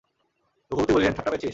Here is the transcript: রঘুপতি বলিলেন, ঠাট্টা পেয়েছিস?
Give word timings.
রঘুপতি 0.71 0.91
বলিলেন, 0.93 1.13
ঠাট্টা 1.13 1.31
পেয়েছিস? 1.31 1.49